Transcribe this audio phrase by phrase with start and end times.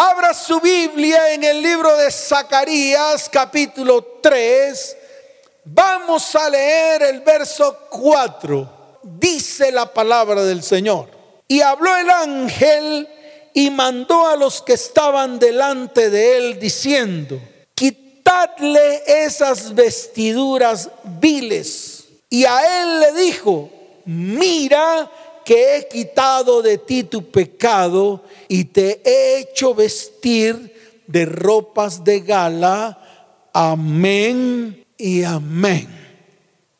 [0.00, 4.96] Abra su Biblia en el libro de Zacarías capítulo 3.
[5.64, 9.00] Vamos a leer el verso 4.
[9.02, 11.10] Dice la palabra del Señor.
[11.48, 13.08] Y habló el ángel
[13.52, 17.40] y mandó a los que estaban delante de él diciendo,
[17.74, 22.04] quitadle esas vestiduras viles.
[22.30, 23.68] Y a él le dijo,
[24.04, 25.10] mira
[25.48, 32.20] que he quitado de ti tu pecado y te he hecho vestir de ropas de
[32.20, 33.48] gala.
[33.54, 35.88] Amén y amén.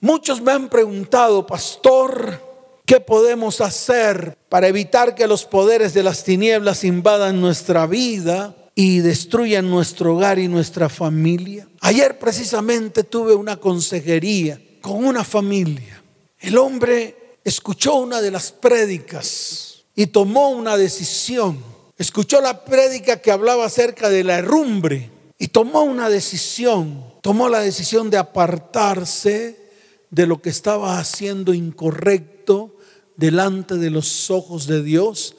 [0.01, 2.43] Muchos me han preguntado, pastor,
[2.85, 8.99] ¿qué podemos hacer para evitar que los poderes de las tinieblas invadan nuestra vida y
[8.99, 11.67] destruyan nuestro hogar y nuestra familia?
[11.81, 16.05] Ayer precisamente tuve una consejería con una familia.
[16.39, 17.18] El hombre
[17.49, 21.63] escuchó una de las prédicas y tomó una decisión.
[21.97, 27.05] Escuchó la prédica que hablaba acerca de la herrumbre y tomó una decisión.
[27.23, 29.57] Tomó la decisión de apartarse
[30.11, 32.77] de lo que estaba haciendo incorrecto
[33.17, 35.35] delante de los ojos de Dios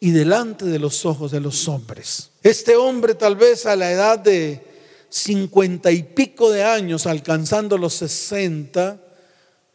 [0.00, 2.30] y delante de los ojos de los hombres.
[2.42, 4.64] Este hombre tal vez a la edad de
[5.08, 9.00] cincuenta y pico de años, alcanzando los sesenta,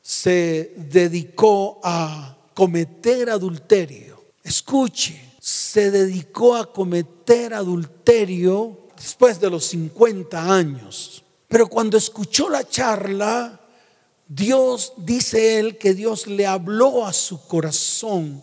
[0.09, 4.23] se dedicó a cometer adulterio.
[4.43, 11.23] Escuche, se dedicó a cometer adulterio después de los 50 años.
[11.47, 13.61] Pero cuando escuchó la charla,
[14.27, 18.41] Dios, dice él, que Dios le habló a su corazón.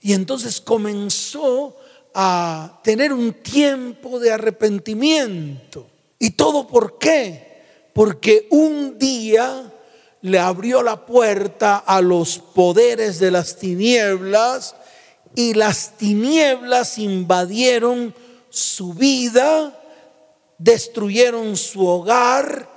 [0.00, 1.76] Y entonces comenzó
[2.14, 5.86] a tener un tiempo de arrepentimiento.
[6.18, 7.90] ¿Y todo por qué?
[7.92, 9.70] Porque un día
[10.24, 14.74] le abrió la puerta a los poderes de las tinieblas
[15.34, 18.14] y las tinieblas invadieron
[18.48, 19.78] su vida,
[20.56, 22.70] destruyeron su hogar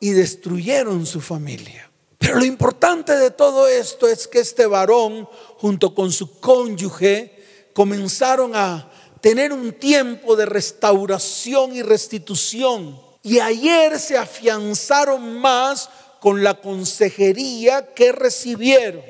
[0.00, 1.90] y destruyeron su familia.
[2.16, 8.56] Pero lo importante de todo esto es que este varón, junto con su cónyuge, comenzaron
[8.56, 8.90] a
[9.20, 12.98] tener un tiempo de restauración y restitución.
[13.22, 15.90] Y ayer se afianzaron más
[16.20, 19.02] con la consejería que recibieron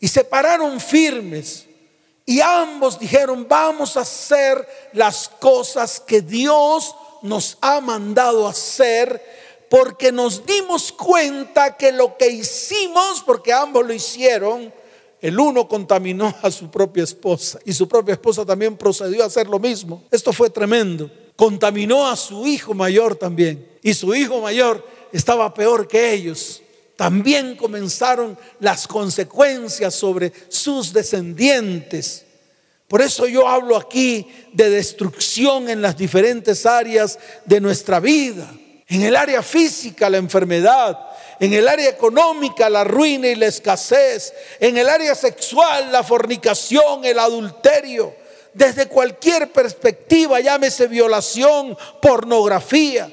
[0.00, 1.66] y se pararon firmes.
[2.26, 9.20] Y ambos dijeron, vamos a hacer las cosas que Dios nos ha mandado hacer,
[9.68, 14.72] porque nos dimos cuenta que lo que hicimos, porque ambos lo hicieron,
[15.20, 19.48] el uno contaminó a su propia esposa y su propia esposa también procedió a hacer
[19.48, 20.02] lo mismo.
[20.10, 21.10] Esto fue tremendo.
[21.36, 23.68] Contaminó a su hijo mayor también.
[23.82, 26.62] Y su hijo mayor estaba peor que ellos.
[26.96, 32.26] También comenzaron las consecuencias sobre sus descendientes.
[32.86, 38.52] Por eso yo hablo aquí de destrucción en las diferentes áreas de nuestra vida.
[38.88, 40.98] En el área física, la enfermedad.
[41.38, 44.34] En el área económica, la ruina y la escasez.
[44.58, 48.12] En el área sexual, la fornicación, el adulterio.
[48.52, 53.10] Desde cualquier perspectiva, llámese violación, pornografía.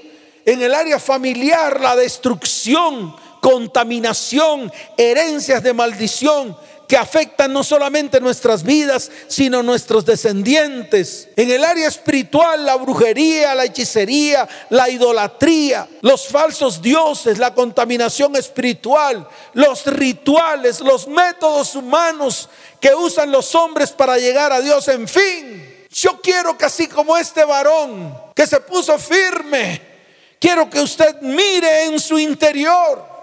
[0.47, 6.55] En el área familiar, la destrucción, contaminación, herencias de maldición
[6.87, 11.27] que afectan no solamente nuestras vidas, sino nuestros descendientes.
[11.35, 18.37] En el área espiritual, la brujería, la hechicería, la idolatría, los falsos dioses, la contaminación
[18.37, 22.47] espiritual, los rituales, los métodos humanos
[22.79, 25.87] que usan los hombres para llegar a Dios, en fin.
[25.89, 29.96] Yo quiero que así como este varón que se puso firme,
[30.39, 33.17] quiero que usted mire en su interior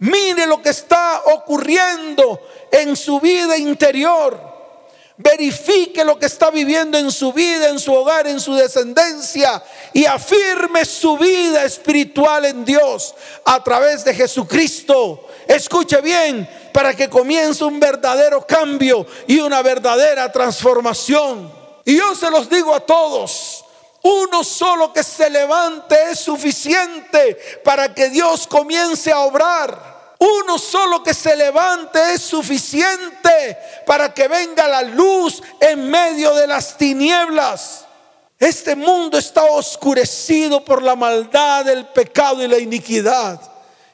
[0.00, 2.40] Mire lo que está ocurriendo
[2.70, 4.46] en su vida interior.
[5.16, 9.60] Verifique lo que está viviendo en su vida, en su hogar, en su descendencia
[9.92, 15.26] y afirme su vida espiritual en Dios a través de Jesucristo.
[15.48, 21.52] Escuche bien para que comience un verdadero cambio y una verdadera transformación.
[21.84, 23.64] Y yo se los digo a todos,
[24.08, 30.14] uno solo que se levante es suficiente para que Dios comience a obrar.
[30.18, 36.46] Uno solo que se levante es suficiente para que venga la luz en medio de
[36.46, 37.84] las tinieblas.
[38.38, 43.38] Este mundo está oscurecido por la maldad, el pecado y la iniquidad.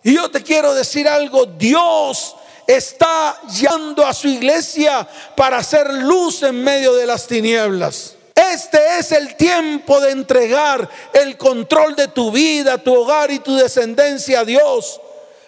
[0.03, 2.37] Y yo te quiero decir algo, Dios
[2.67, 8.14] está llamando a su iglesia para hacer luz en medio de las tinieblas.
[8.35, 13.55] Este es el tiempo de entregar el control de tu vida, tu hogar y tu
[13.55, 15.01] descendencia a Dios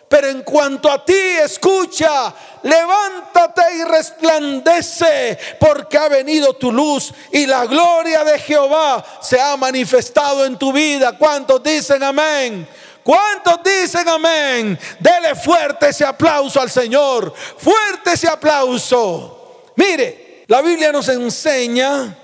[0.08, 7.44] Pero en cuanto a ti, escucha, levántate y resplandece, porque ha venido tu luz y
[7.44, 11.18] la gloria de Jehová se ha manifestado en tu vida.
[11.18, 12.68] ¿Cuántos dicen amén?
[13.02, 14.78] ¿Cuántos dicen amén?
[15.00, 17.34] Dele fuerte ese aplauso al Señor.
[17.58, 19.72] Fuerte ese aplauso.
[19.74, 22.16] Mire, la Biblia nos enseña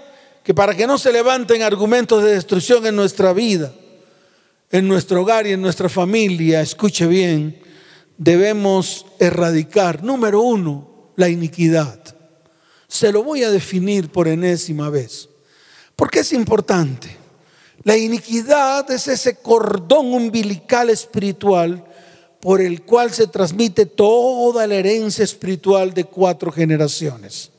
[0.42, 3.72] que para que no se levanten argumentos de destrucción en nuestra vida,
[4.70, 7.60] en nuestro hogar y en nuestra familia, escuche bien,
[8.16, 12.00] debemos erradicar, número uno, la iniquidad.
[12.88, 15.28] Se lo voy a definir por enésima vez.
[15.94, 17.16] porque es importante?
[17.84, 21.84] La iniquidad es ese cordón umbilical espiritual
[22.40, 27.50] por el cual se transmite toda la herencia espiritual de cuatro generaciones.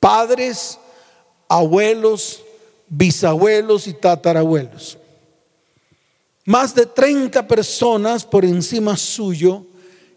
[0.00, 0.78] Padres,
[1.48, 2.42] abuelos,
[2.88, 4.98] bisabuelos y tatarabuelos.
[6.44, 9.66] Más de 30 personas por encima suyo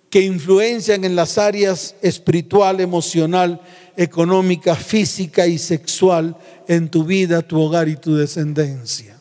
[0.10, 3.62] que influencian en las áreas espiritual, emocional,
[3.95, 6.36] económica, física y sexual
[6.68, 9.19] en tu vida, tu hogar y tu descendencia.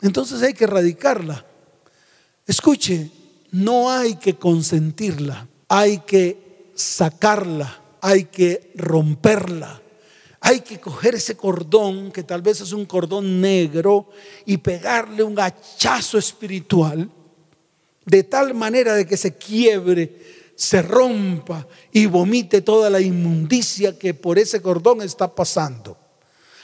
[0.00, 1.44] Entonces hay que erradicarla.
[2.46, 3.10] Escuche,
[3.52, 9.80] no hay que consentirla, hay que sacarla, hay que romperla
[10.46, 14.10] hay que coger ese cordón, que tal vez es un cordón negro,
[14.44, 17.10] y pegarle un hachazo espiritual,
[18.04, 24.12] de tal manera de que se quiebre, se rompa y vomite toda la inmundicia que
[24.12, 25.96] por ese cordón está pasando.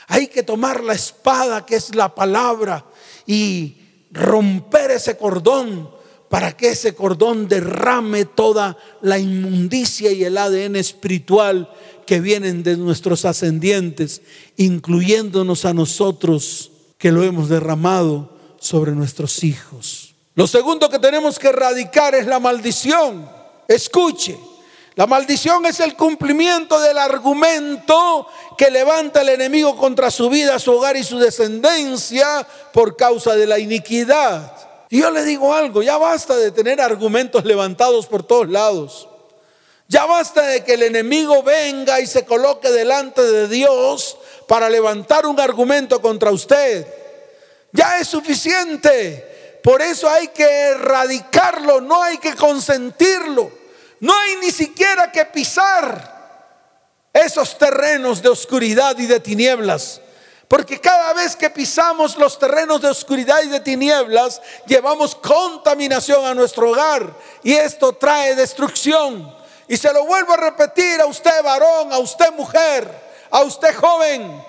[0.07, 2.85] Hay que tomar la espada, que es la palabra,
[3.25, 3.77] y
[4.11, 5.89] romper ese cordón
[6.31, 11.69] para que ese cordón derrame toda la inmundicia y el ADN espiritual
[12.05, 14.21] que vienen de nuestros ascendientes,
[14.55, 18.29] incluyéndonos a nosotros que lo hemos derramado
[18.61, 20.15] sobre nuestros hijos.
[20.33, 23.29] Lo segundo que tenemos que erradicar es la maldición.
[23.67, 24.39] Escuche,
[24.95, 28.25] la maldición es el cumplimiento del argumento
[28.57, 33.47] que levanta el enemigo contra su vida, su hogar y su descendencia por causa de
[33.47, 34.70] la iniquidad.
[34.91, 39.07] Y yo le digo algo, ya basta de tener argumentos levantados por todos lados.
[39.87, 44.17] Ya basta de que el enemigo venga y se coloque delante de Dios
[44.49, 46.85] para levantar un argumento contra usted.
[47.71, 49.59] Ya es suficiente.
[49.63, 53.49] Por eso hay que erradicarlo, no hay que consentirlo.
[54.01, 60.01] No hay ni siquiera que pisar esos terrenos de oscuridad y de tinieblas.
[60.51, 66.33] Porque cada vez que pisamos los terrenos de oscuridad y de tinieblas, llevamos contaminación a
[66.33, 69.33] nuestro hogar y esto trae destrucción.
[69.69, 72.85] Y se lo vuelvo a repetir a usted varón, a usted mujer,
[73.29, 74.43] a usted joven.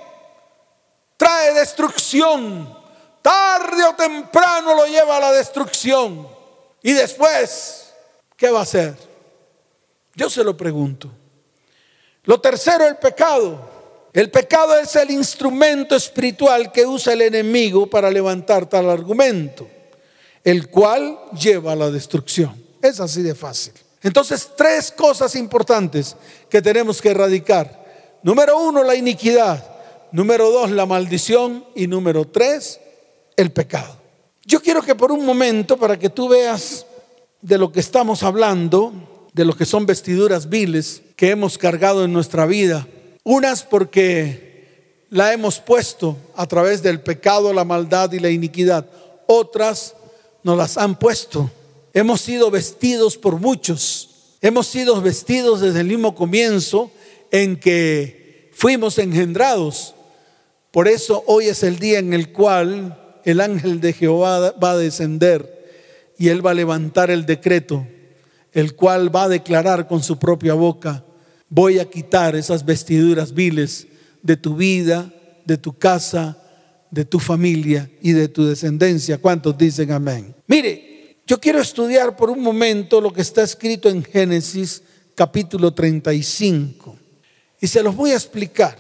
[1.17, 2.77] Trae destrucción.
[3.23, 6.27] Tarde o temprano lo lleva a la destrucción.
[6.83, 7.93] Y después,
[8.37, 8.97] ¿qué va a hacer?
[10.17, 11.09] Yo se lo pregunto.
[12.25, 13.72] Lo tercero, el pecado.
[14.13, 19.67] El pecado es el instrumento espiritual que usa el enemigo para levantar tal argumento,
[20.45, 22.63] el cual lleva a la destrucción.
[22.83, 23.73] Es así de fácil.
[24.03, 26.15] Entonces, tres cosas importantes
[26.51, 28.21] que tenemos que erradicar.
[28.23, 29.65] Número uno, la iniquidad.
[30.11, 31.65] Número dos, la maldición.
[31.75, 32.81] Y número tres,
[33.37, 33.97] el pecado.
[34.45, 36.85] Yo quiero que por un momento, para que tú veas
[37.41, 38.93] de lo que estamos hablando,
[39.33, 42.87] de lo que son vestiduras viles que hemos cargado en nuestra vida,
[43.25, 48.87] unas porque la hemos puesto a través del pecado, la maldad y la iniquidad,
[49.27, 49.95] otras
[50.43, 51.51] nos las han puesto
[51.95, 54.09] Hemos sido vestidos por muchos.
[54.41, 56.91] Hemos sido vestidos desde el mismo comienzo
[57.31, 59.95] en que fuimos engendrados.
[60.71, 64.77] Por eso hoy es el día en el cual el ángel de Jehová va a
[64.79, 65.61] descender
[66.19, 67.87] y él va a levantar el decreto,
[68.53, 71.05] el cual va a declarar con su propia boca,
[71.55, 73.87] voy a quitar esas vestiduras viles
[74.23, 75.13] de tu vida,
[75.45, 76.39] de tu casa,
[76.91, 79.19] de tu familia y de tu descendencia.
[79.19, 80.35] ¿Cuántos dicen amén?
[80.47, 84.83] Mire, yo quiero estudiar por un momento lo que está escrito en Génesis
[85.15, 86.97] capítulo 35
[87.61, 88.79] y se los voy a explicar.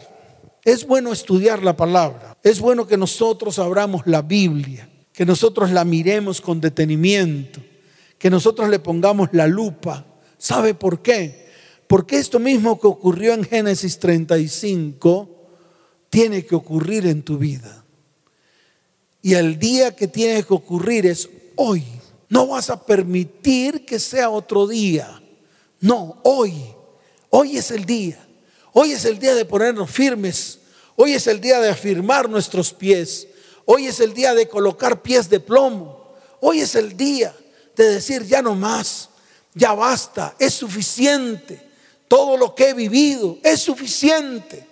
[0.64, 5.84] Es bueno estudiar la palabra, es bueno que nosotros abramos la Biblia, que nosotros la
[5.84, 7.60] miremos con detenimiento,
[8.16, 10.06] que nosotros le pongamos la lupa.
[10.38, 11.41] ¿Sabe por qué?
[11.92, 15.28] Porque esto mismo que ocurrió en Génesis 35
[16.08, 17.84] tiene que ocurrir en tu vida.
[19.20, 21.84] Y el día que tiene que ocurrir es hoy.
[22.30, 25.22] No vas a permitir que sea otro día.
[25.80, 26.54] No, hoy.
[27.28, 28.26] Hoy es el día.
[28.72, 30.60] Hoy es el día de ponernos firmes.
[30.96, 33.28] Hoy es el día de afirmar nuestros pies.
[33.66, 36.14] Hoy es el día de colocar pies de plomo.
[36.40, 37.36] Hoy es el día
[37.76, 39.10] de decir, ya no más,
[39.52, 41.70] ya basta, es suficiente.
[42.12, 44.68] Todo lo que he vivido es suficiente,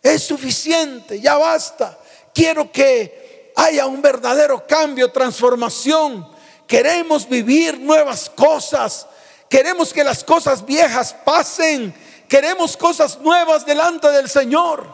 [0.00, 1.98] es suficiente, ya basta.
[2.32, 6.24] Quiero que haya un verdadero cambio, transformación.
[6.68, 9.08] Queremos vivir nuevas cosas.
[9.50, 11.92] Queremos que las cosas viejas pasen.
[12.28, 14.86] Queremos cosas nuevas delante del Señor.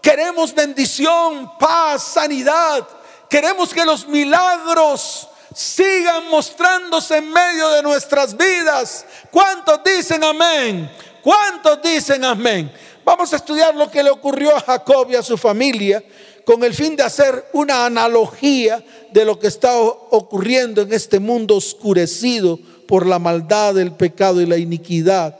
[0.00, 2.86] Queremos bendición, paz, sanidad.
[3.28, 9.04] Queremos que los milagros sigan mostrándose en medio de nuestras vidas.
[9.32, 10.88] ¿Cuántos dicen amén?
[11.22, 12.70] ¿Cuántos dicen amén?
[13.04, 16.02] Vamos a estudiar lo que le ocurrió a Jacob y a su familia
[16.44, 18.82] con el fin de hacer una analogía
[19.12, 24.46] de lo que está ocurriendo en este mundo oscurecido por la maldad, el pecado y
[24.46, 25.38] la iniquidad.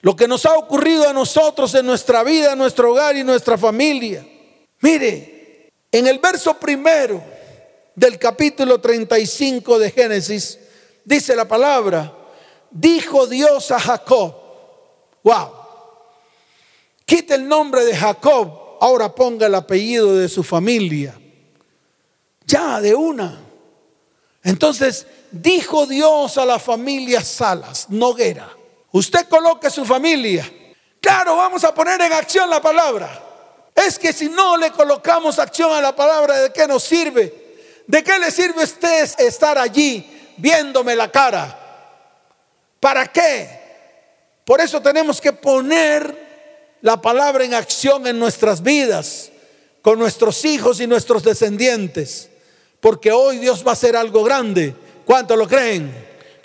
[0.00, 3.56] Lo que nos ha ocurrido a nosotros en nuestra vida, en nuestro hogar y nuestra
[3.56, 4.26] familia.
[4.80, 7.22] Mire, en el verso primero
[7.94, 10.58] del capítulo 35 de Génesis,
[11.04, 12.12] dice la palabra,
[12.72, 14.34] dijo Dios a Jacob,
[15.22, 15.52] wow,
[17.04, 21.18] quite el nombre de Jacob, ahora ponga el apellido de su familia,
[22.44, 23.38] ya de una.
[24.42, 28.50] Entonces dijo Dios a la familia Salas, Noguera,
[28.90, 30.50] usted coloque su familia.
[31.00, 33.22] Claro, vamos a poner en acción la palabra.
[33.74, 37.82] Es que si no le colocamos acción a la palabra, ¿de qué nos sirve?
[37.86, 41.58] ¿De qué le sirve usted estar allí viéndome la cara?
[42.78, 43.61] ¿Para qué?
[44.44, 46.32] Por eso tenemos que poner
[46.80, 49.30] la palabra en acción en nuestras vidas,
[49.80, 52.28] con nuestros hijos y nuestros descendientes.
[52.80, 54.74] Porque hoy Dios va a hacer algo grande.
[55.06, 55.92] ¿Cuánto lo creen?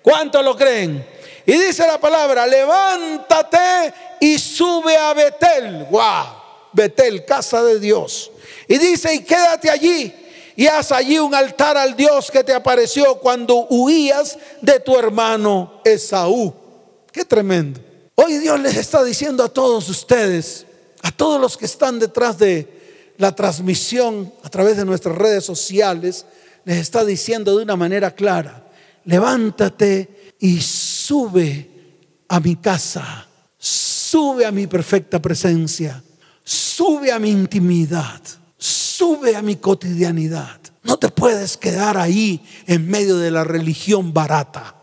[0.04, 1.06] ¿Cuánto lo creen?
[1.46, 5.88] Y dice la palabra, levántate y sube a Betel.
[5.90, 6.26] Wow,
[6.74, 8.32] Betel, casa de Dios.
[8.68, 10.14] Y dice, y quédate allí
[10.58, 15.82] y haz allí un altar al Dios que te apareció cuando huías de tu hermano
[15.86, 16.54] Esaú.
[17.12, 17.87] Qué tremendo.
[18.20, 20.66] Hoy Dios les está diciendo a todos ustedes,
[21.04, 26.26] a todos los que están detrás de la transmisión a través de nuestras redes sociales,
[26.66, 28.68] les está diciendo de una manera clara,
[29.06, 31.70] levántate y sube
[32.28, 36.04] a mi casa, sube a mi perfecta presencia,
[36.44, 38.22] sube a mi intimidad
[38.58, 40.60] sube a mi cotidianidad.
[40.84, 44.76] No te puedes quedar ahí en medio de la religión barata.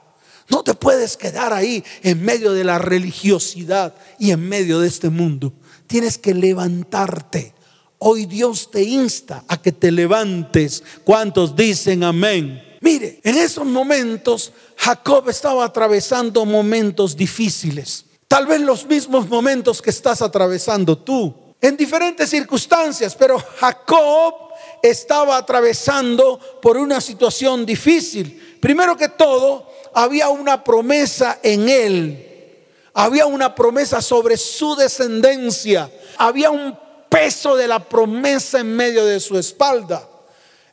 [0.54, 5.10] No te puedes quedar ahí en medio de la religiosidad y en medio de este
[5.10, 5.52] mundo.
[5.88, 7.52] Tienes que levantarte.
[7.98, 10.84] Hoy Dios te insta a que te levantes.
[11.02, 12.62] ¿Cuántos dicen amén?
[12.82, 18.04] Mire, en esos momentos Jacob estaba atravesando momentos difíciles.
[18.28, 24.34] Tal vez los mismos momentos que estás atravesando tú en diferentes circunstancias, pero Jacob
[24.82, 28.43] estaba atravesando por una situación difícil.
[28.64, 32.66] Primero que todo, había una promesa en él.
[32.94, 35.92] Había una promesa sobre su descendencia.
[36.16, 36.74] Había un
[37.10, 40.08] peso de la promesa en medio de su espalda.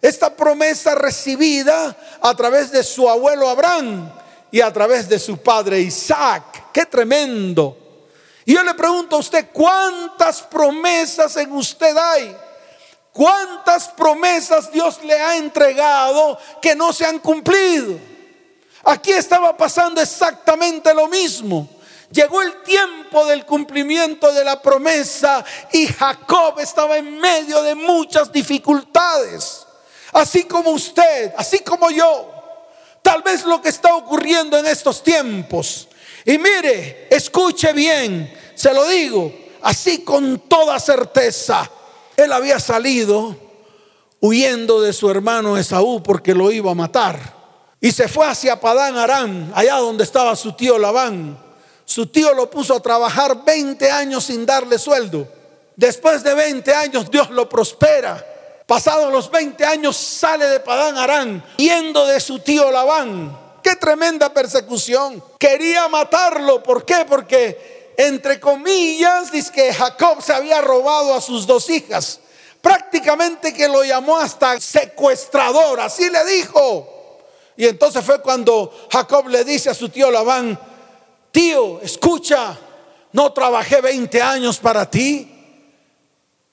[0.01, 4.09] Esta promesa recibida a través de su abuelo Abraham
[4.51, 6.71] y a través de su padre Isaac.
[6.71, 7.77] Qué tremendo.
[8.45, 12.37] Y yo le pregunto a usted, ¿cuántas promesas en usted hay?
[13.13, 17.99] ¿Cuántas promesas Dios le ha entregado que no se han cumplido?
[18.83, 21.69] Aquí estaba pasando exactamente lo mismo.
[22.11, 28.31] Llegó el tiempo del cumplimiento de la promesa y Jacob estaba en medio de muchas
[28.31, 29.65] dificultades.
[30.13, 32.29] Así como usted, así como yo.
[33.01, 35.87] Tal vez lo que está ocurriendo en estos tiempos
[36.25, 41.69] y mire, escuche bien, se lo digo, así con toda certeza.
[42.23, 43.35] Él había salido
[44.19, 47.41] huyendo de su hermano Esaú porque lo iba a matar.
[47.79, 51.37] Y se fue hacia Padán Aram, allá donde estaba su tío Labán.
[51.83, 55.27] Su tío lo puso a trabajar 20 años sin darle sueldo.
[55.75, 58.23] Después de 20 años Dios lo prospera.
[58.67, 63.37] Pasados los 20 años sale de Padán Aram, yendo de su tío Labán.
[63.63, 65.21] Qué tremenda persecución.
[65.37, 66.63] Quería matarlo.
[66.63, 67.05] ¿Por qué?
[67.07, 72.19] Porque, entre comillas, dice que Jacob se había robado a sus dos hijas.
[72.61, 75.79] Prácticamente que lo llamó hasta secuestrador.
[75.79, 76.87] Así le dijo.
[77.57, 80.59] Y entonces fue cuando Jacob le dice a su tío Labán,
[81.31, 82.57] tío, escucha,
[83.11, 85.27] no trabajé 20 años para ti.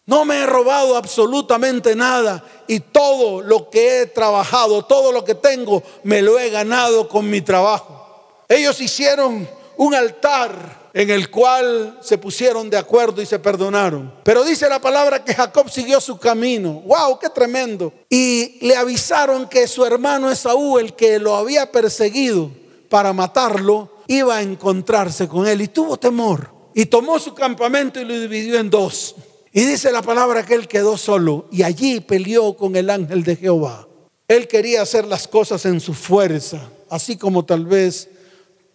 [0.06, 5.34] No me he robado absolutamente nada y todo lo que he trabajado, todo lo que
[5.34, 8.44] tengo, me lo he ganado con mi trabajo.
[8.48, 14.12] Ellos hicieron un altar en el cual se pusieron de acuerdo y se perdonaron.
[14.24, 16.82] Pero dice la palabra que Jacob siguió su camino.
[16.86, 17.18] ¡Wow!
[17.18, 17.92] ¡Qué tremendo!
[18.08, 22.50] Y le avisaron que su hermano Esaú, el que lo había perseguido
[22.88, 26.50] para matarlo, iba a encontrarse con él y tuvo temor.
[26.74, 29.14] Y tomó su campamento y lo dividió en dos.
[29.52, 33.36] Y dice la palabra que él quedó solo y allí peleó con el ángel de
[33.36, 33.88] Jehová.
[34.28, 38.08] Él quería hacer las cosas en su fuerza, así como tal vez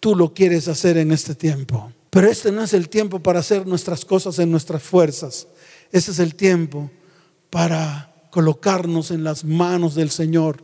[0.00, 1.92] tú lo quieres hacer en este tiempo.
[2.14, 5.48] Pero este no es el tiempo para hacer nuestras cosas en nuestras fuerzas.
[5.90, 6.88] Este es el tiempo
[7.50, 10.62] para colocarnos en las manos del Señor,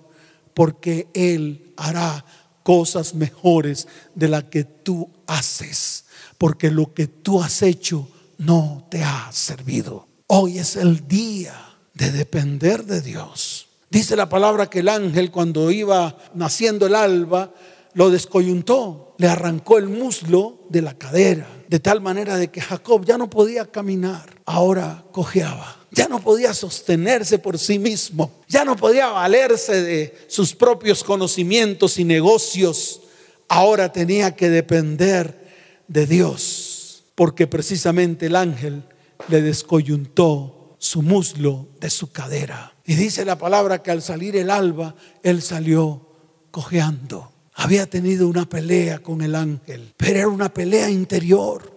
[0.54, 2.24] porque Él hará
[2.62, 6.04] cosas mejores de las que tú haces,
[6.38, 8.06] porque lo que tú has hecho
[8.38, 10.06] no te ha servido.
[10.28, 13.66] Hoy es el día de depender de Dios.
[13.90, 17.52] Dice la palabra que el ángel cuando iba naciendo el alba,
[17.94, 23.04] lo descoyuntó, le arrancó el muslo de la cadera, de tal manera de que Jacob
[23.04, 25.76] ya no podía caminar, ahora cojeaba.
[25.90, 31.98] Ya no podía sostenerse por sí mismo, ya no podía valerse de sus propios conocimientos
[31.98, 33.02] y negocios,
[33.46, 35.52] ahora tenía que depender
[35.86, 38.84] de Dios, porque precisamente el ángel
[39.28, 42.72] le descoyuntó su muslo de su cadera.
[42.86, 46.08] Y dice la palabra que al salir el alba, él salió
[46.50, 47.30] cojeando.
[47.62, 51.70] Había tenido una pelea con el ángel, pero era una pelea interior.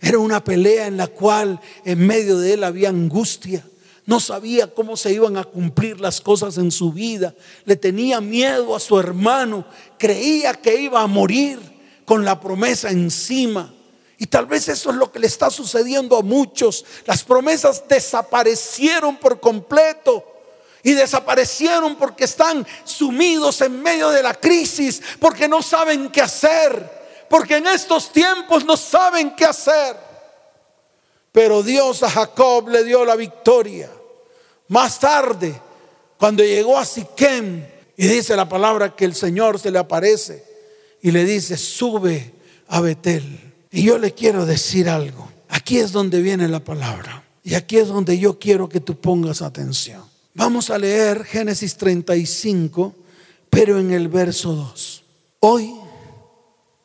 [0.00, 3.66] Era una pelea en la cual en medio de él había angustia.
[4.06, 7.34] No sabía cómo se iban a cumplir las cosas en su vida.
[7.64, 9.66] Le tenía miedo a su hermano.
[9.98, 11.58] Creía que iba a morir
[12.04, 13.74] con la promesa encima.
[14.18, 16.84] Y tal vez eso es lo que le está sucediendo a muchos.
[17.06, 20.24] Las promesas desaparecieron por completo
[20.84, 27.26] y desaparecieron porque están sumidos en medio de la crisis, porque no saben qué hacer,
[27.28, 29.96] porque en estos tiempos no saben qué hacer.
[31.32, 33.90] Pero Dios a Jacob le dio la victoria.
[34.68, 35.58] Más tarde,
[36.18, 40.44] cuando llegó a Siquem, y dice la palabra que el Señor se le aparece
[41.00, 42.34] y le dice, sube
[42.68, 43.54] a Betel.
[43.70, 45.30] Y yo le quiero decir algo.
[45.48, 47.24] Aquí es donde viene la palabra.
[47.42, 50.13] Y aquí es donde yo quiero que tú pongas atención.
[50.34, 52.94] Vamos a leer Génesis 35,
[53.48, 55.04] pero en el verso 2.
[55.40, 55.74] Hoy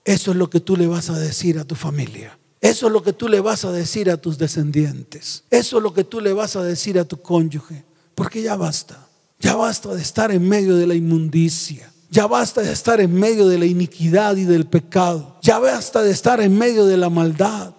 [0.05, 2.37] eso es lo que tú le vas a decir a tu familia.
[2.61, 5.43] Eso es lo que tú le vas a decir a tus descendientes.
[5.49, 7.85] Eso es lo que tú le vas a decir a tu cónyuge.
[8.15, 9.07] Porque ya basta.
[9.39, 11.91] Ya basta de estar en medio de la inmundicia.
[12.09, 15.37] Ya basta de estar en medio de la iniquidad y del pecado.
[15.41, 17.73] Ya basta de estar en medio de la maldad.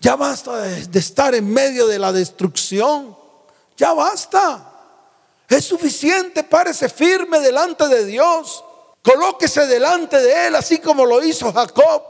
[0.00, 3.14] Ya basta de, estar en medio de la destrucción.
[3.76, 4.72] Ya basta.
[5.48, 8.64] Es suficiente, párese firme delante de Dios.
[9.02, 12.02] Colóquese delante de Él, así como lo hizo Jacob.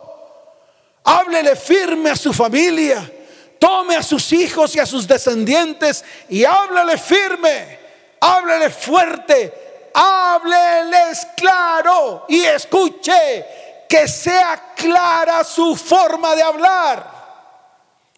[1.05, 3.13] Háblele firme a su familia.
[3.59, 7.79] Tome a sus hijos y a sus descendientes y háblele firme.
[8.21, 9.91] Háblele fuerte.
[9.95, 13.47] Hábleles claro y escuche
[13.89, 17.17] que sea clara su forma de hablar.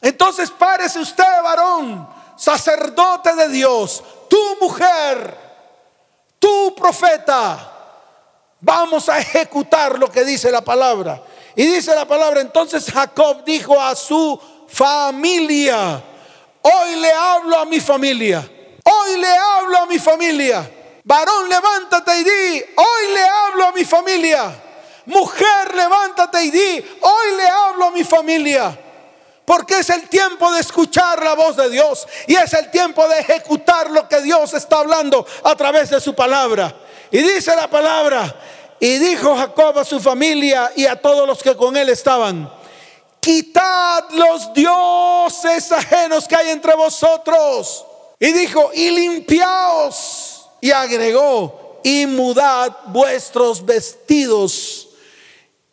[0.01, 5.37] Entonces párese usted, varón, sacerdote de Dios, tu mujer,
[6.39, 7.73] tu profeta,
[8.61, 11.23] vamos a ejecutar lo que dice la palabra.
[11.55, 16.03] Y dice la palabra, entonces Jacob dijo a su familia,
[16.63, 18.49] hoy le hablo a mi familia,
[18.85, 20.71] hoy le hablo a mi familia.
[21.03, 24.63] Varón, levántate y di, hoy le hablo a mi familia.
[25.07, 28.79] Mujer, levántate y di, hoy le hablo a mi familia.
[29.49, 33.21] Porque es el tiempo de escuchar la voz de Dios y es el tiempo de
[33.21, 36.77] ejecutar lo que Dios está hablando a través de su palabra.
[37.11, 38.39] Y dice la palabra,
[38.79, 42.53] y dijo Jacob a su familia y a todos los que con él estaban,
[43.21, 47.87] quitad los dioses ajenos que hay entre vosotros.
[48.21, 50.47] Y dijo, y limpiaos.
[50.61, 54.88] Y agregó, y mudad vuestros vestidos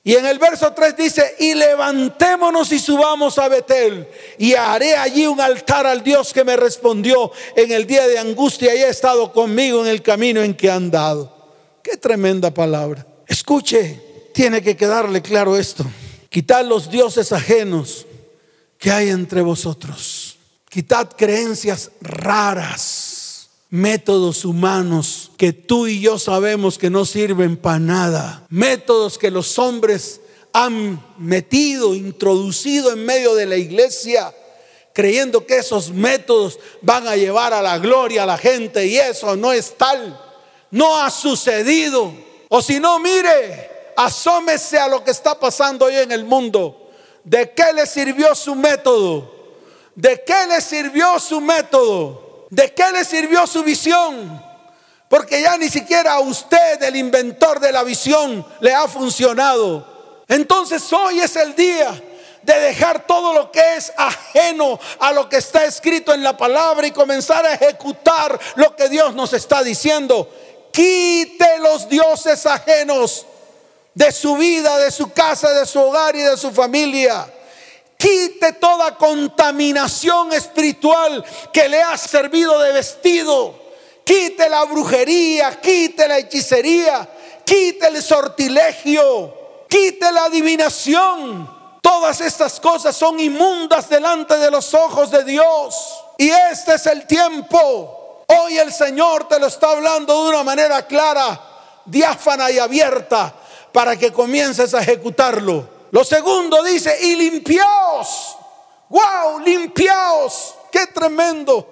[0.08, 5.26] y en el verso 3 dice, y levantémonos y subamos a Betel, y haré allí
[5.26, 9.34] un altar al Dios que me respondió en el día de angustia y ha estado
[9.34, 11.36] conmigo en el camino en que he andado.
[11.82, 13.04] Qué tremenda palabra.
[13.28, 15.84] Escuche, tiene que quedarle claro esto.
[16.30, 18.06] Quitad los dioses ajenos
[18.78, 20.38] que hay entre vosotros.
[20.70, 28.46] Quitad creencias raras métodos humanos que tú y yo sabemos que no sirven para nada.
[28.50, 30.22] Métodos que los hombres
[30.54, 34.34] han metido, introducido en medio de la iglesia,
[34.94, 39.36] creyendo que esos métodos van a llevar a la gloria a la gente y eso
[39.36, 40.18] no es tal.
[40.72, 42.14] No ha sucedido.
[42.48, 46.90] O si no, mire, asómese a lo que está pasando hoy en el mundo.
[47.26, 49.34] ¿De qué le sirvió su método?
[49.96, 52.48] ¿De qué le sirvió su método?
[52.50, 54.45] ¿De qué le sirvió su visión?
[55.16, 60.22] Porque ya ni siquiera a usted, el inventor de la visión, le ha funcionado.
[60.28, 61.98] Entonces hoy es el día
[62.42, 66.86] de dejar todo lo que es ajeno a lo que está escrito en la palabra
[66.86, 70.30] y comenzar a ejecutar lo que Dios nos está diciendo.
[70.74, 73.26] Quite los dioses ajenos
[73.94, 77.26] de su vida, de su casa, de su hogar y de su familia.
[77.98, 81.24] Quite toda contaminación espiritual
[81.54, 83.65] que le ha servido de vestido.
[84.06, 87.10] Quite la brujería, quite la hechicería,
[87.44, 91.56] quite el sortilegio, quite la adivinación.
[91.82, 95.76] Todas estas cosas son inmundas delante de los ojos de Dios.
[96.20, 98.24] Y este es el tiempo.
[98.28, 101.42] Hoy el Señor te lo está hablando de una manera clara,
[101.86, 103.34] diáfana y abierta
[103.72, 105.68] para que comiences a ejecutarlo.
[105.90, 108.38] Lo segundo dice, y limpiaos.
[108.90, 109.40] ¡Wow!
[109.40, 110.54] Limpiaos.
[110.72, 111.68] ¡Qué tremendo!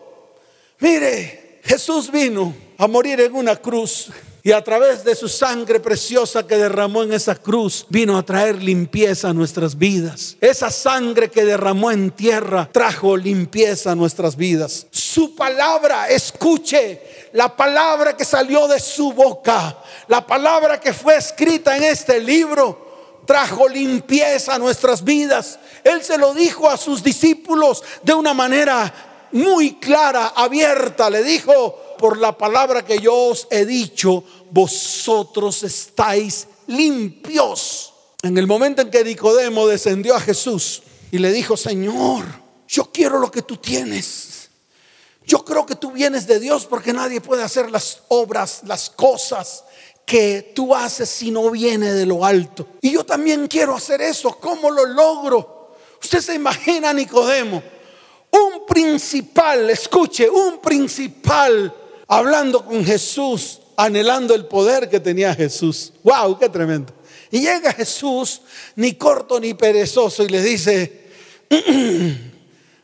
[0.80, 4.10] Mire, Jesús vino a morir en una cruz.
[4.46, 8.62] Y a través de su sangre preciosa que derramó en esa cruz, vino a traer
[8.62, 10.36] limpieza a nuestras vidas.
[10.42, 14.88] Esa sangre que derramó en tierra trajo limpieza a nuestras vidas.
[14.92, 19.78] Su palabra, escuche, la palabra que salió de su boca,
[20.10, 25.58] la palabra que fue escrita en este libro, trajo limpieza a nuestras vidas.
[25.86, 31.10] Él se lo dijo a sus discípulos de una manera muy clara, abierta.
[31.10, 37.94] Le dijo, por la palabra que yo os he dicho, vosotros estáis limpios.
[38.22, 42.26] En el momento en que Nicodemo descendió a Jesús y le dijo, Señor,
[42.68, 44.50] yo quiero lo que tú tienes.
[45.26, 49.64] Yo creo que tú vienes de Dios porque nadie puede hacer las obras, las cosas
[50.06, 52.68] que tú haces si no viene de lo alto.
[52.82, 54.38] Y yo también quiero hacer eso.
[54.40, 55.76] ¿Cómo lo logro?
[56.02, 57.64] Usted se imagina Nicodemo,
[58.34, 61.74] un principal, escuche, un principal
[62.08, 65.94] hablando con Jesús, anhelando el poder que tenía Jesús.
[66.04, 66.40] ¡Wow!
[66.40, 66.94] ¡Qué tremendo!
[67.32, 68.42] Y llega Jesús,
[68.76, 71.08] ni corto ni perezoso, y le dice,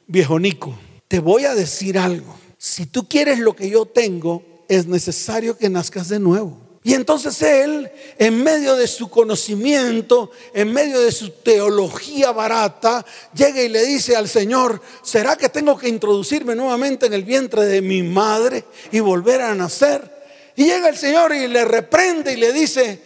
[0.07, 2.35] viejo Nico, te voy a decir algo.
[2.57, 6.68] Si tú quieres lo que yo tengo, es necesario que nazcas de nuevo.
[6.81, 13.61] Y entonces él, en medio de su conocimiento, en medio de su teología barata, llega
[13.61, 17.81] y le dice al Señor, ¿será que tengo que introducirme nuevamente en el vientre de
[17.81, 20.19] mi madre y volver a nacer?
[20.55, 23.01] Y llega el Señor y le reprende y le dice,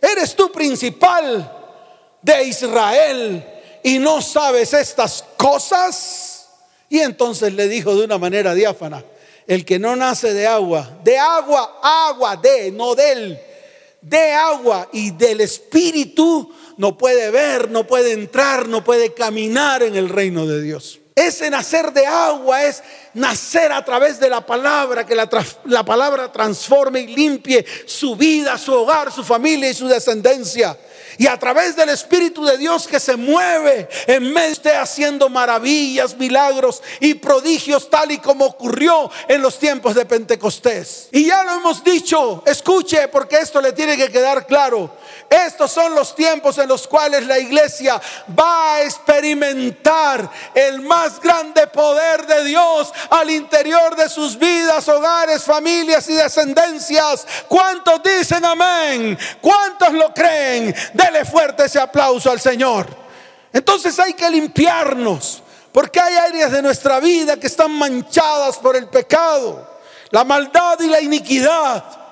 [0.00, 1.52] eres tú principal
[2.22, 3.44] de Israel
[3.82, 6.48] y no sabes estas cosas.
[6.88, 9.04] Y entonces le dijo de una manera diáfana,
[9.46, 13.38] el que no nace de agua, de agua, agua, de, no del,
[14.00, 19.96] de agua y del espíritu, no puede ver, no puede entrar, no puede caminar en
[19.96, 21.00] el reino de Dios.
[21.14, 22.82] Ese nacer de agua es
[23.14, 25.28] nacer a través de la palabra, que la,
[25.64, 30.76] la, palabra transforme y limpie su vida, su hogar, su familia y su descendencia
[31.18, 36.16] y a través del Espíritu de Dios que se mueve en medio de haciendo maravillas,
[36.16, 41.08] milagros y prodigios tal y como ocurrió en los tiempos de Pentecostés.
[41.10, 44.90] Y ya lo hemos dicho, escuche porque esto le tiene que quedar claro.
[45.28, 48.00] Estos son los tiempos en los cuales la iglesia
[48.38, 55.42] va a experimentar el más grande poder de Dios al interior de sus vidas, hogares,
[55.42, 57.26] familias y descendencias.
[57.48, 59.18] ¿Cuántos dicen amén?
[59.40, 60.74] ¿Cuántos lo creen?
[60.92, 62.86] Dele fuerte ese aplauso al Señor.
[63.52, 68.88] Entonces hay que limpiarnos, porque hay áreas de nuestra vida que están manchadas por el
[68.88, 69.76] pecado.
[70.10, 72.05] La maldad y la iniquidad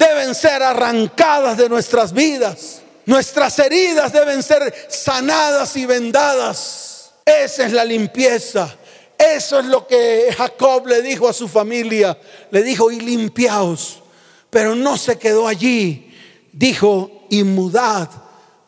[0.00, 2.80] deben ser arrancadas de nuestras vidas.
[3.04, 7.12] Nuestras heridas deben ser sanadas y vendadas.
[7.24, 8.74] Esa es la limpieza.
[9.18, 12.18] Eso es lo que Jacob le dijo a su familia.
[12.50, 14.02] Le dijo, y limpiaos.
[14.48, 16.14] Pero no se quedó allí.
[16.52, 18.08] Dijo, y mudad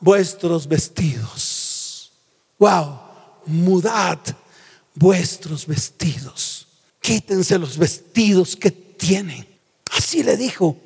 [0.01, 2.13] vuestros vestidos.
[2.59, 2.99] Wow,
[3.47, 4.19] mudad
[4.95, 6.67] vuestros vestidos.
[7.01, 9.47] Quítense los vestidos que tienen.
[9.91, 10.77] Así le dijo,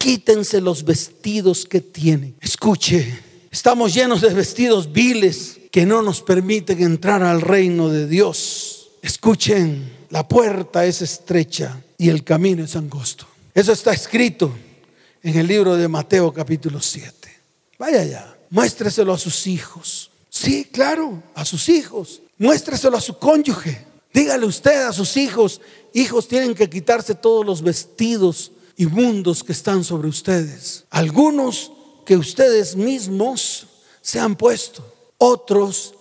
[0.00, 2.34] quítense los vestidos que tienen.
[2.40, 8.92] Escuche, estamos llenos de vestidos viles que no nos permiten entrar al reino de Dios.
[9.02, 13.26] Escuchen, la puerta es estrecha y el camino es angosto.
[13.54, 14.50] Eso está escrito
[15.22, 17.12] en el libro de Mateo capítulo 7.
[17.78, 18.38] Vaya allá.
[18.48, 20.10] Muéstreselo a sus hijos.
[20.30, 22.22] Sí, claro, a sus hijos.
[22.38, 23.84] Muéstreselo a su cónyuge.
[24.14, 25.60] Dígale usted a sus hijos,
[25.92, 30.86] hijos tienen que quitarse todos los vestidos inmundos que están sobre ustedes.
[30.88, 31.70] Algunos
[32.06, 33.66] que ustedes mismos
[34.00, 34.82] se han puesto,
[35.18, 35.94] otros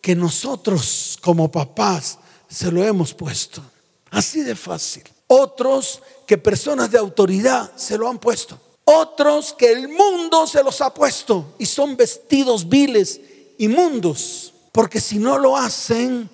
[0.00, 2.18] que nosotros como papás
[2.48, 3.62] se lo hemos puesto.
[4.10, 5.02] Así de fácil.
[5.26, 8.58] Otros que personas de autoridad se lo han puesto.
[8.84, 13.20] Otros que el mundo se los ha puesto y son vestidos viles,
[13.58, 14.54] inmundos.
[14.72, 16.30] Porque si no lo hacen,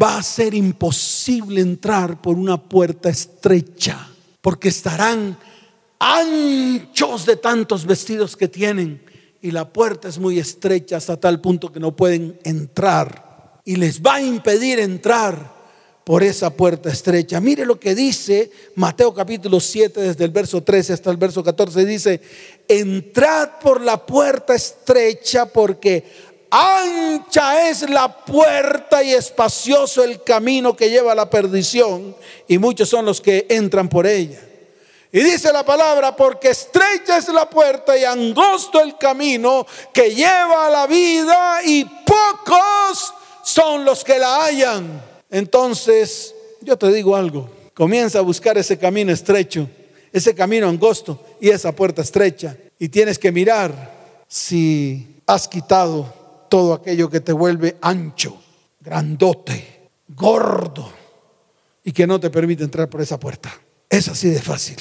[0.00, 4.09] va a ser imposible entrar por una puerta estrecha.
[4.40, 5.38] Porque estarán
[5.98, 9.02] anchos de tantos vestidos que tienen
[9.42, 14.00] y la puerta es muy estrecha hasta tal punto que no pueden entrar y les
[14.00, 15.60] va a impedir entrar
[16.04, 17.40] por esa puerta estrecha.
[17.40, 21.84] Mire lo que dice Mateo capítulo 7 desde el verso 13 hasta el verso 14
[21.84, 22.20] dice,
[22.66, 26.04] entrad por la puerta estrecha porque
[26.50, 32.14] ancha es la puerta y espacioso el camino que lleva a la perdición
[32.48, 34.40] y muchos son los que entran por ella.
[35.12, 40.68] Y dice la palabra, porque estrecha es la puerta y angosto el camino que lleva
[40.68, 45.02] a la vida y pocos son los que la hallan.
[45.30, 49.68] Entonces, yo te digo algo, comienza a buscar ese camino estrecho,
[50.12, 52.56] ese camino angosto y esa puerta estrecha.
[52.78, 53.92] Y tienes que mirar
[54.28, 56.19] si has quitado
[56.50, 58.36] todo aquello que te vuelve ancho,
[58.80, 60.92] grandote, gordo
[61.82, 63.50] y que no te permite entrar por esa puerta.
[63.88, 64.76] Es así de fácil.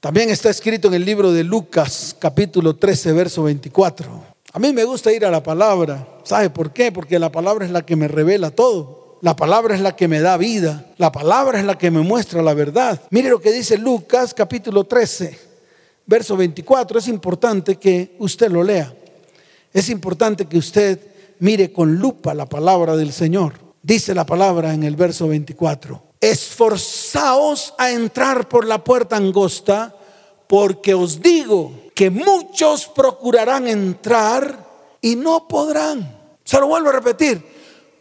[0.00, 4.24] También está escrito en el libro de Lucas, capítulo 13, verso 24.
[4.52, 6.08] A mí me gusta ir a la palabra.
[6.24, 6.90] ¿Sabe por qué?
[6.90, 9.18] Porque la palabra es la que me revela todo.
[9.20, 10.86] La palabra es la que me da vida.
[10.96, 13.00] La palabra es la que me muestra la verdad.
[13.10, 15.38] Mire lo que dice Lucas, capítulo 13,
[16.06, 16.98] verso 24.
[16.98, 18.92] Es importante que usted lo lea.
[19.72, 21.09] Es importante que usted
[21.40, 23.54] mire con lupa la palabra del Señor.
[23.82, 29.94] Dice la palabra en el verso 24 esforzaos a entrar por la puerta angosta,
[30.46, 34.66] porque os digo que muchos procurarán entrar
[35.00, 36.18] y no podrán.
[36.44, 37.42] Se lo vuelvo a repetir,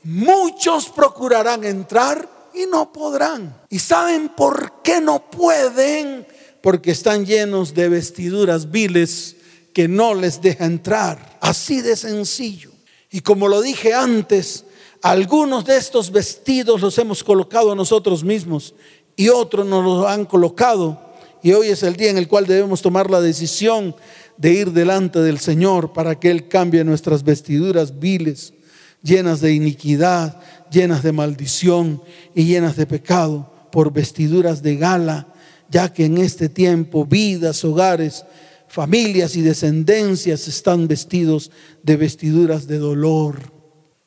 [0.03, 3.55] muchos procurarán entrar y no podrán.
[3.69, 6.27] ¿Y saben por qué no pueden?
[6.61, 9.37] Porque están llenos de vestiduras viles
[9.73, 11.37] que no les deja entrar.
[11.39, 12.71] Así de sencillo.
[13.11, 14.65] Y como lo dije antes,
[15.01, 18.75] algunos de estos vestidos los hemos colocado a nosotros mismos
[19.15, 20.99] y otros nos los han colocado.
[21.41, 23.95] Y hoy es el día en el cual debemos tomar la decisión
[24.37, 28.53] de ir delante del Señor para que Él cambie nuestras vestiduras viles,
[29.01, 32.01] llenas de iniquidad, llenas de maldición
[32.35, 35.27] y llenas de pecado, por vestiduras de gala,
[35.69, 38.25] ya que en este tiempo vidas, hogares,
[38.69, 41.51] familias y descendencias están vestidos
[41.83, 43.59] de vestiduras de dolor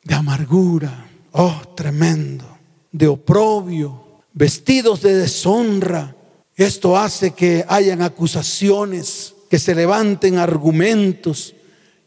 [0.04, 2.44] de amargura, oh, tremendo,
[2.90, 6.16] de oprobio, vestidos de deshonra.
[6.56, 11.54] Esto hace que hayan acusaciones, que se levanten argumentos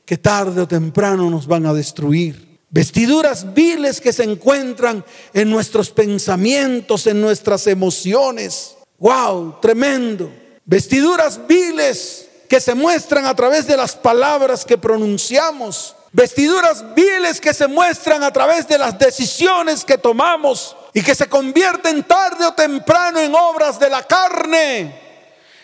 [0.06, 2.60] que tarde o temprano nos van a destruir.
[2.70, 8.76] Vestiduras viles que se encuentran en nuestros pensamientos, en nuestras emociones.
[9.00, 10.32] Wow, tremendo.
[10.66, 15.96] Vestiduras viles que se muestran a través de las palabras que pronunciamos.
[16.12, 21.28] Vestiduras viles que se muestran a través de las decisiones que tomamos y que se
[21.28, 25.04] convierten tarde o temprano en obras de la carne.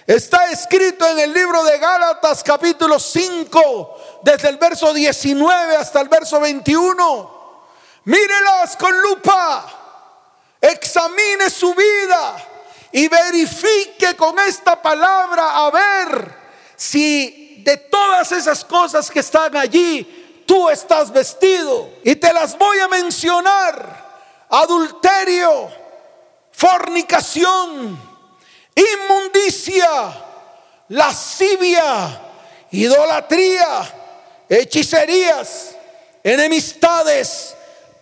[0.05, 6.09] Está escrito en el libro de Gálatas capítulo 5, desde el verso 19 hasta el
[6.09, 7.41] verso 21.
[8.05, 9.65] Mírelas con lupa,
[10.59, 12.35] examine su vida
[12.91, 16.40] y verifique con esta palabra a ver
[16.81, 21.91] si de todas esas cosas que están allí tú estás vestido.
[22.03, 24.47] Y te las voy a mencionar.
[24.49, 25.69] Adulterio,
[26.51, 27.99] fornicación,
[28.75, 30.25] inmundicia,
[30.89, 32.19] lascivia,
[32.71, 35.75] idolatría, hechicerías,
[36.23, 37.55] enemistades,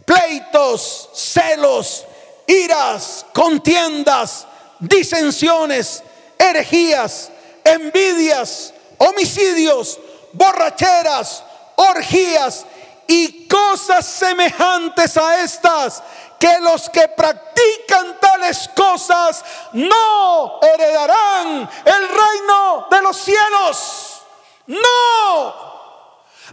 [0.05, 2.05] pleitos, celos,
[2.47, 4.47] iras, contiendas,
[4.79, 6.01] disensiones,
[6.37, 7.29] herejías,
[7.73, 9.99] envidias, homicidios,
[10.33, 11.43] borracheras,
[11.75, 12.65] orgías
[13.07, 16.03] y cosas semejantes a estas,
[16.39, 24.21] que los que practican tales cosas no heredarán el reino de los cielos.
[24.67, 25.69] No.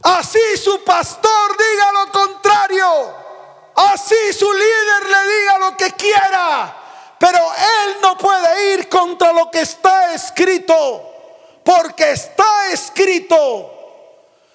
[0.02, 3.14] Así su pastor diga lo contrario.
[3.74, 6.74] Así su líder le diga lo que quiera.
[7.18, 11.05] Pero él no puede ir contra lo que está escrito.
[11.66, 13.72] Porque está escrito.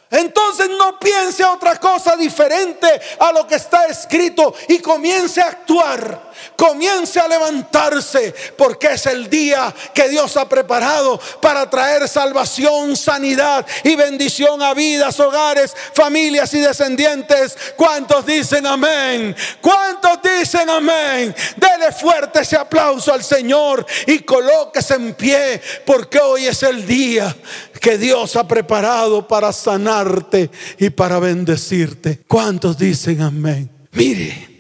[0.10, 2.88] Entonces no piense otra cosa diferente
[3.20, 9.30] a lo que está escrito y comience a actuar comience a levantarse porque es el
[9.30, 16.54] día que Dios ha preparado para traer salvación, sanidad y bendición a vidas, hogares, familias
[16.54, 17.58] y descendientes.
[17.76, 19.36] ¿Cuántos dicen amén?
[19.62, 21.36] ¿Cuántos dicen amén?
[21.58, 27.36] Dele fuerte ese aplauso al Señor y colóquese en pie porque hoy es el día
[27.80, 32.22] que Dios ha preparado para sanarte y para bendecirte.
[32.28, 33.70] ¿Cuántos dicen amén?
[33.92, 34.51] Mire,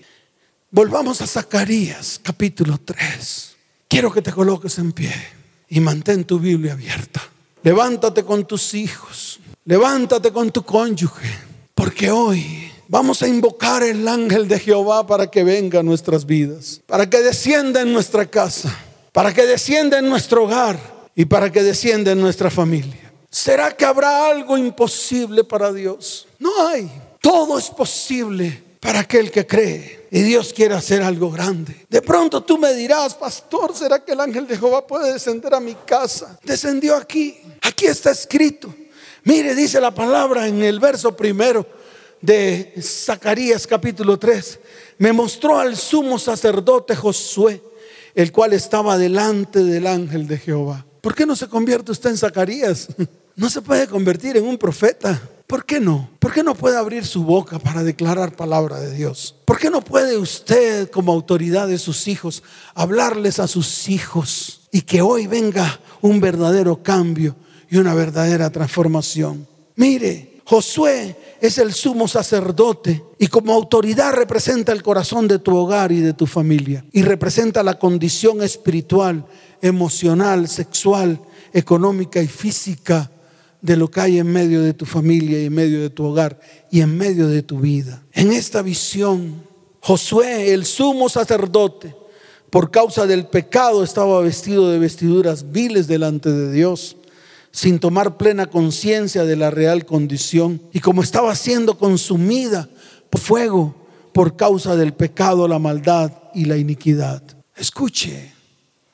[0.71, 3.55] volvamos a Zacarías capítulo 3.
[3.89, 5.13] Quiero que te coloques en pie
[5.67, 7.21] y mantén tu Biblia abierta.
[7.61, 11.29] Levántate con tus hijos, levántate con tu cónyuge,
[11.75, 16.81] porque hoy vamos a invocar el ángel de Jehová para que venga a nuestras vidas,
[16.87, 18.75] para que descienda en nuestra casa,
[19.11, 20.79] para que descienda en nuestro hogar
[21.15, 23.11] y para que descienda en nuestra familia.
[23.29, 26.27] ¿Será que habrá algo imposible para Dios?
[26.39, 26.91] No hay.
[27.21, 30.00] Todo es posible para aquel que cree.
[30.13, 31.85] Y Dios quiere hacer algo grande.
[31.89, 35.61] De pronto tú me dirás, pastor, ¿será que el ángel de Jehová puede descender a
[35.61, 36.37] mi casa?
[36.43, 37.37] Descendió aquí.
[37.61, 38.75] Aquí está escrito.
[39.23, 41.65] Mire, dice la palabra en el verso primero
[42.19, 44.59] de Zacarías capítulo 3.
[44.97, 47.63] Me mostró al sumo sacerdote Josué,
[48.13, 50.85] el cual estaba delante del ángel de Jehová.
[50.99, 52.89] ¿Por qué no se convierte usted en Zacarías?
[53.33, 55.19] No se puede convertir en un profeta.
[55.51, 56.09] ¿Por qué no?
[56.19, 59.35] ¿Por qué no puede abrir su boca para declarar palabra de Dios?
[59.43, 62.41] ¿Por qué no puede usted como autoridad de sus hijos
[62.73, 67.35] hablarles a sus hijos y que hoy venga un verdadero cambio
[67.69, 69.45] y una verdadera transformación?
[69.75, 75.91] Mire, Josué es el sumo sacerdote y como autoridad representa el corazón de tu hogar
[75.91, 79.25] y de tu familia y representa la condición espiritual,
[79.61, 81.19] emocional, sexual,
[81.51, 83.11] económica y física
[83.61, 86.39] de lo que hay en medio de tu familia y en medio de tu hogar
[86.71, 88.03] y en medio de tu vida.
[88.11, 89.43] En esta visión,
[89.79, 91.95] Josué, el sumo sacerdote,
[92.49, 96.97] por causa del pecado estaba vestido de vestiduras viles delante de Dios,
[97.51, 100.61] sin tomar plena conciencia de la real condición.
[100.73, 102.69] Y como estaba siendo consumida
[103.09, 103.75] por fuego
[104.13, 107.23] por causa del pecado, la maldad y la iniquidad.
[107.55, 108.33] Escuche,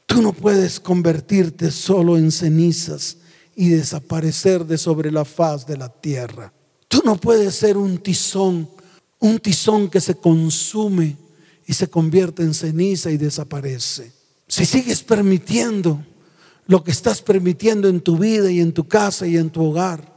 [0.06, 3.17] tú no puedes convertirte solo en cenizas
[3.60, 6.54] y desaparecer de sobre la faz de la tierra.
[6.88, 8.70] Tú no puedes ser un tizón,
[9.17, 11.17] un tizón que se consume
[11.65, 14.12] y se convierte en ceniza y desaparece.
[14.48, 16.06] Si sigues permitiendo
[16.67, 20.15] lo que estás permitiendo en tu vida y en tu casa y en tu hogar,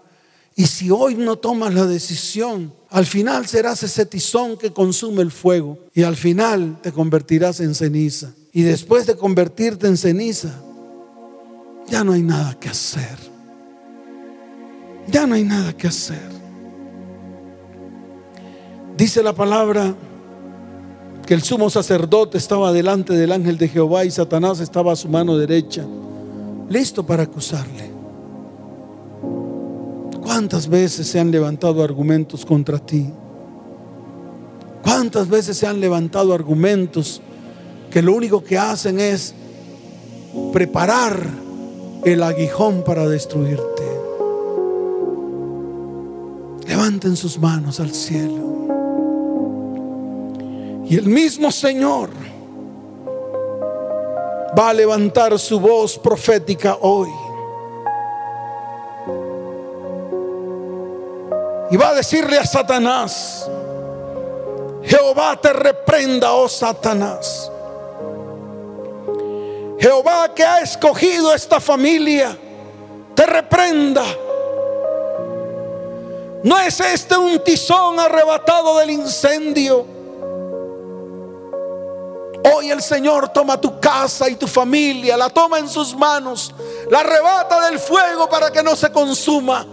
[0.54, 5.30] y si hoy no tomas la decisión, al final serás ese tizón que consume el
[5.30, 8.34] fuego y al final te convertirás en ceniza.
[8.52, 10.60] Y después de convertirte en ceniza,
[11.88, 13.29] ya no hay nada que hacer.
[15.10, 16.30] Ya no hay nada que hacer.
[18.96, 19.94] Dice la palabra
[21.26, 25.08] que el sumo sacerdote estaba delante del ángel de Jehová y Satanás estaba a su
[25.08, 25.84] mano derecha,
[26.68, 27.90] listo para acusarle.
[30.20, 33.10] ¿Cuántas veces se han levantado argumentos contra ti?
[34.82, 37.20] ¿Cuántas veces se han levantado argumentos
[37.90, 39.34] que lo único que hacen es
[40.52, 41.26] preparar
[42.04, 43.79] el aguijón para destruirte?
[46.90, 48.66] Levanten sus manos al cielo.
[50.88, 52.10] Y el mismo Señor
[54.58, 57.08] va a levantar su voz profética hoy.
[61.70, 63.48] Y va a decirle a Satanás,
[64.82, 67.52] Jehová te reprenda, oh Satanás.
[69.78, 72.36] Jehová que ha escogido esta familia,
[73.14, 74.02] te reprenda
[76.42, 79.86] ¿No es este un tizón arrebatado del incendio?
[82.54, 86.54] Hoy el Señor toma tu casa y tu familia, la toma en sus manos,
[86.88, 89.66] la arrebata del fuego para que no se consuma.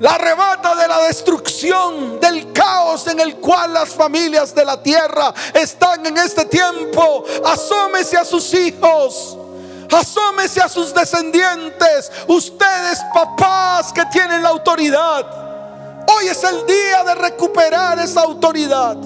[0.00, 5.32] La arrebata de la destrucción, del caos en el cual las familias de la tierra
[5.54, 7.24] están en este tiempo.
[7.44, 9.38] Asómese a sus hijos.
[9.94, 15.24] Asómese a sus descendientes, ustedes papás que tienen la autoridad.
[16.08, 18.96] Hoy es el día de recuperar esa autoridad.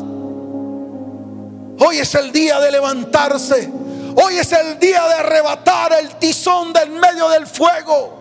[1.81, 3.71] Hoy es el día de levantarse.
[4.17, 8.15] Hoy es el día de arrebatar el tizón del medio del fuego.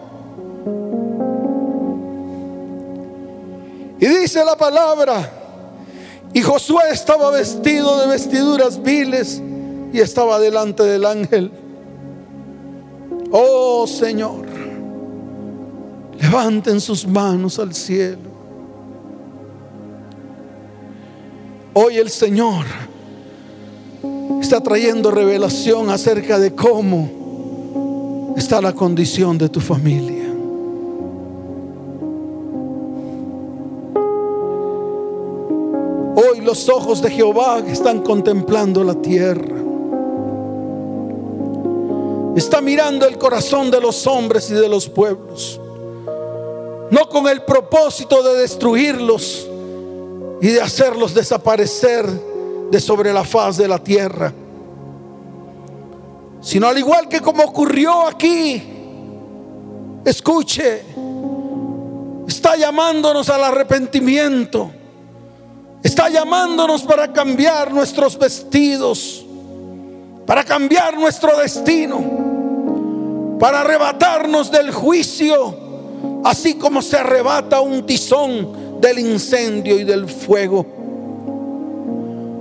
[3.99, 5.31] Y dice la palabra,
[6.33, 9.41] y Josué estaba vestido de vestiduras viles
[9.93, 11.66] y estaba delante del ángel.
[13.31, 14.45] Oh Señor,
[16.19, 18.37] levanten sus manos al cielo.
[21.73, 22.65] Hoy el Señor
[24.41, 30.23] está trayendo revelación acerca de cómo está la condición de tu familia.
[36.15, 39.56] Hoy los ojos de Jehová están contemplando la tierra.
[42.37, 45.59] Está mirando el corazón de los hombres y de los pueblos.
[46.89, 49.47] No con el propósito de destruirlos
[50.41, 52.05] y de hacerlos desaparecer
[52.71, 54.33] de sobre la faz de la tierra.
[56.39, 58.63] Sino al igual que como ocurrió aquí,
[60.05, 60.83] escuche,
[62.27, 64.71] está llamándonos al arrepentimiento
[65.83, 69.25] Está llamándonos para cambiar nuestros vestidos,
[70.25, 72.03] para cambiar nuestro destino,
[73.39, 75.55] para arrebatarnos del juicio,
[76.23, 80.65] así como se arrebata un tizón del incendio y del fuego.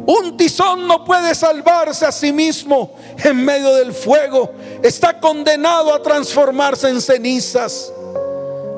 [0.07, 2.93] Un tizón no puede salvarse a sí mismo
[3.25, 4.53] en medio del fuego.
[4.83, 7.93] Está condenado a transformarse en cenizas.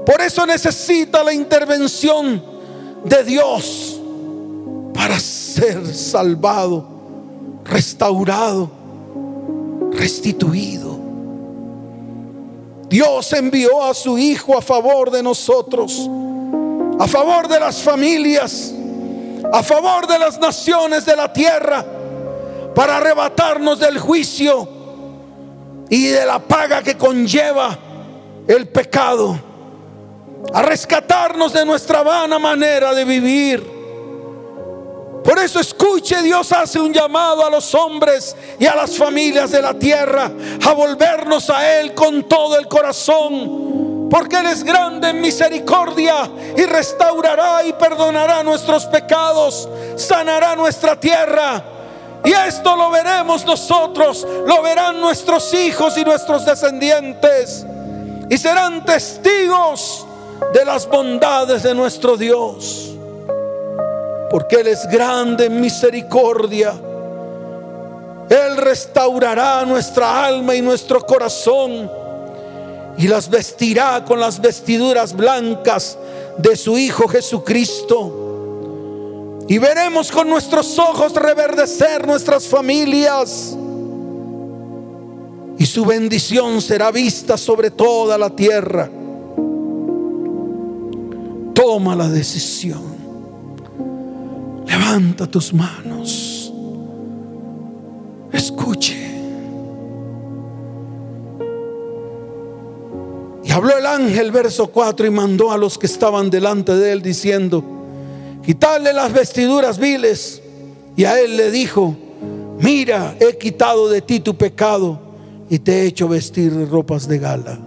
[0.07, 2.43] Por eso necesita la intervención
[3.05, 4.01] de Dios
[4.95, 6.87] para ser salvado,
[7.65, 8.71] restaurado,
[9.93, 10.88] restituido.
[12.89, 16.09] Dios envió a su Hijo a favor de nosotros,
[16.99, 18.73] a favor de las familias,
[19.53, 21.85] a favor de las naciones de la tierra,
[22.75, 24.69] para arrebatarnos del juicio
[25.91, 27.79] y de la paga que conlleva
[28.47, 29.39] el pecado,
[30.55, 33.78] a rescatarnos de nuestra vana manera de vivir
[35.29, 39.61] por eso escuche, Dios hace un llamado a los hombres y a las familias de
[39.61, 40.31] la tierra
[40.67, 44.09] a volvernos a Él con todo el corazón.
[44.11, 51.63] Porque Él es grande en misericordia y restaurará y perdonará nuestros pecados, sanará nuestra tierra.
[52.25, 57.67] Y esto lo veremos nosotros, lo verán nuestros hijos y nuestros descendientes.
[58.31, 60.07] Y serán testigos
[60.55, 62.95] de las bondades de nuestro Dios
[64.39, 66.73] porque Él es grande en misericordia.
[68.31, 71.91] Él restaurará nuestra alma y nuestro corazón
[72.97, 75.99] y las vestirá con las vestiduras blancas
[76.37, 79.41] de su Hijo Jesucristo.
[79.49, 83.57] Y veremos con nuestros ojos reverdecer nuestras familias.
[85.59, 88.89] Y su bendición será vista sobre toda la tierra.
[91.55, 92.98] Toma la decisión.
[94.69, 96.53] Levanta tus manos.
[98.33, 98.97] Escuche.
[103.43, 107.01] Y habló el ángel, verso 4, y mandó a los que estaban delante de él
[107.01, 107.65] diciendo,
[108.45, 110.43] quitarle las vestiduras viles.
[110.97, 111.97] Y a él le dijo,
[112.59, 115.01] mira, he quitado de ti tu pecado
[115.49, 117.59] y te he hecho vestir ropas de gala.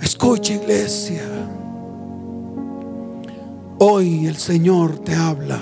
[0.00, 1.33] Escucha iglesia.
[3.78, 5.60] Hoy el Señor te habla.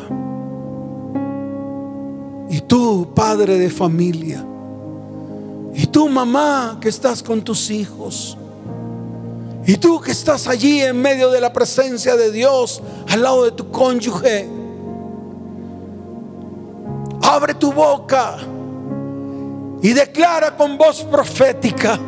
[2.51, 4.45] Y tú, padre de familia,
[5.75, 8.37] y tú, mamá, que estás con tus hijos,
[9.65, 13.53] y tú que estás allí en medio de la presencia de Dios, al lado de
[13.53, 14.47] tu cónyuge,
[17.23, 18.37] abre tu boca
[19.81, 21.99] y declara con voz profética.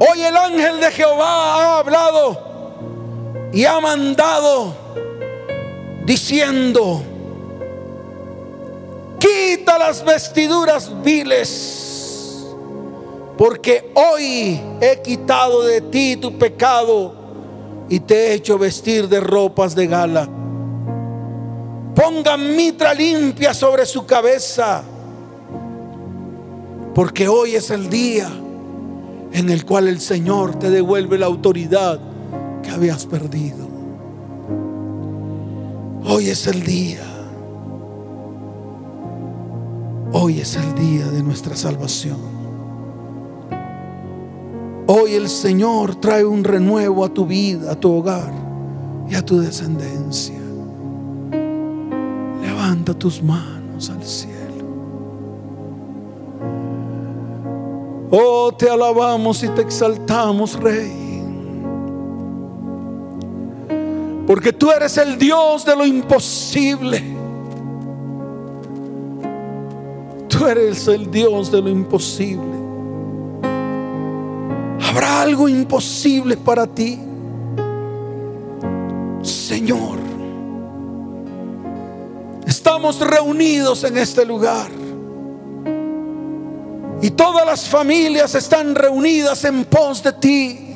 [0.00, 2.47] Hoy el ángel de Jehová ha hablado
[3.52, 4.74] y ha mandado
[6.04, 7.02] diciendo,
[9.18, 12.46] quita las vestiduras viles,
[13.36, 17.14] porque hoy he quitado de ti tu pecado
[17.88, 20.28] y te he hecho vestir de ropas de gala.
[21.94, 24.82] Pongan mitra limpia sobre su cabeza,
[26.94, 28.28] porque hoy es el día
[29.32, 32.07] en el cual el Señor te devuelve la autoridad
[32.78, 33.66] habías perdido.
[36.04, 37.02] Hoy es el día.
[40.12, 42.16] Hoy es el día de nuestra salvación.
[44.86, 48.32] Hoy el Señor trae un renuevo a tu vida, a tu hogar
[49.10, 50.38] y a tu descendencia.
[52.40, 54.38] Levanta tus manos al cielo.
[58.10, 61.07] Oh, te alabamos y te exaltamos, Rey.
[64.28, 67.02] Porque tú eres el Dios de lo imposible.
[70.28, 72.58] Tú eres el Dios de lo imposible.
[74.86, 77.00] ¿Habrá algo imposible para ti?
[79.22, 79.98] Señor,
[82.46, 84.70] Estamos reunidos en este lugar.
[87.00, 90.74] Y todas las familias están reunidas en pos de ti.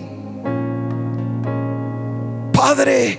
[2.52, 3.18] Padre,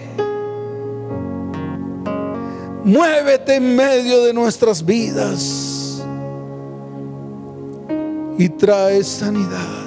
[2.84, 6.04] muévete en medio de nuestras vidas
[8.38, 9.84] y trae sanidad.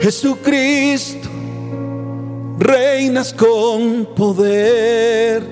[0.00, 1.28] Jesucristo,
[2.58, 5.42] reinas con poder,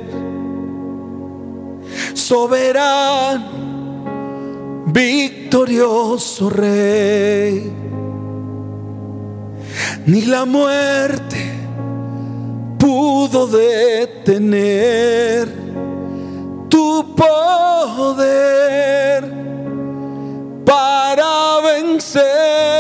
[2.15, 3.69] soberano
[4.87, 7.73] victorioso rey.
[10.07, 11.58] Ni la muerte
[12.89, 15.47] pudo detener
[16.71, 18.25] tu poder
[20.65, 22.78] para vencer.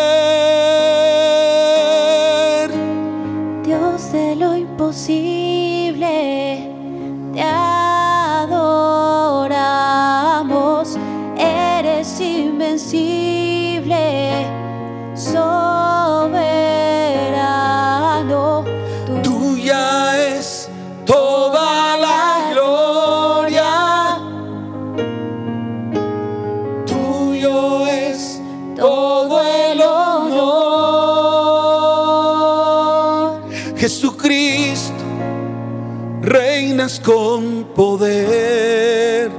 [37.02, 39.32] Con poder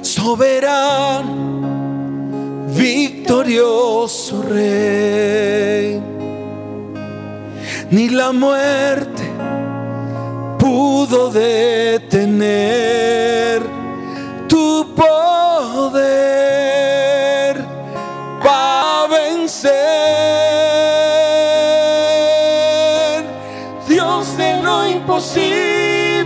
[0.00, 1.36] soberano,
[2.68, 6.00] victorioso rey.
[7.90, 9.22] Ni la muerte
[10.58, 12.40] pudo detener
[14.48, 16.39] tu poder
[24.20, 26.20] Dios de lo imposible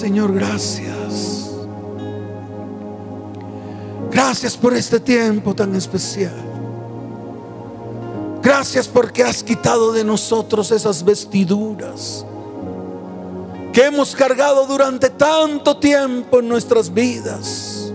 [0.00, 1.50] Señor, gracias.
[4.10, 6.32] Gracias por este tiempo tan especial.
[8.42, 12.24] Gracias porque has quitado de nosotros esas vestiduras
[13.74, 17.92] que hemos cargado durante tanto tiempo en nuestras vidas.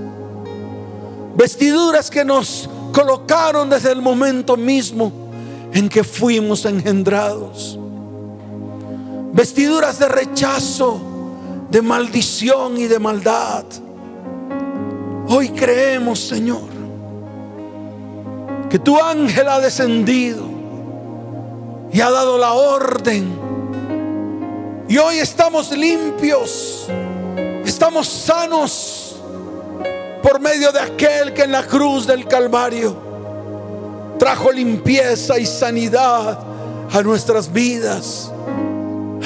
[1.36, 5.12] Vestiduras que nos colocaron desde el momento mismo
[5.74, 7.80] en que fuimos engendrados.
[9.34, 11.15] Vestiduras de rechazo
[11.76, 13.66] de maldición y de maldad.
[15.28, 16.70] Hoy creemos, Señor,
[18.70, 20.46] que tu ángel ha descendido
[21.92, 23.38] y ha dado la orden.
[24.88, 26.88] Y hoy estamos limpios,
[27.66, 29.18] estamos sanos
[30.24, 32.96] por medio de aquel que en la cruz del Calvario
[34.18, 36.40] trajo limpieza y sanidad
[36.90, 38.32] a nuestras vidas,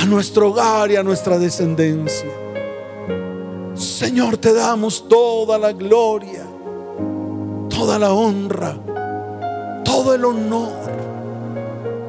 [0.10, 2.30] nuestro hogar y a nuestra descendencia.
[3.76, 6.46] Señor, te damos toda la gloria,
[7.70, 8.78] toda la honra,
[9.86, 10.74] todo el honor,